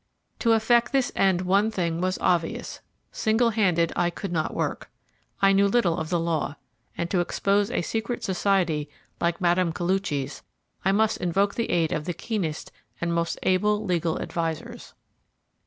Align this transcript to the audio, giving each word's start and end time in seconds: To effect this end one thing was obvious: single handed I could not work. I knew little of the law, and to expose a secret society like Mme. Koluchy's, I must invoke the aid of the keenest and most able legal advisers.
To 0.39 0.53
effect 0.53 0.91
this 0.93 1.11
end 1.15 1.41
one 1.41 1.69
thing 1.69 2.01
was 2.01 2.17
obvious: 2.21 2.79
single 3.11 3.51
handed 3.51 3.93
I 3.95 4.09
could 4.09 4.31
not 4.31 4.55
work. 4.55 4.89
I 5.43 5.53
knew 5.53 5.67
little 5.67 5.95
of 5.99 6.09
the 6.09 6.19
law, 6.19 6.55
and 6.97 7.07
to 7.11 7.19
expose 7.19 7.69
a 7.69 7.83
secret 7.83 8.23
society 8.23 8.89
like 9.19 9.39
Mme. 9.39 9.69
Koluchy's, 9.71 10.41
I 10.83 10.91
must 10.91 11.17
invoke 11.17 11.53
the 11.53 11.69
aid 11.69 11.91
of 11.91 12.05
the 12.05 12.15
keenest 12.15 12.71
and 12.99 13.13
most 13.13 13.37
able 13.43 13.85
legal 13.85 14.19
advisers. 14.19 14.95